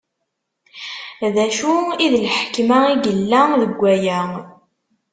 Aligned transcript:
D 1.33 1.37
acu 1.45 1.73
n 1.87 1.91
lḥekma 2.23 2.79
i 2.93 2.95
yella 3.05 3.41
deg 3.61 3.73
waya? 3.79 4.19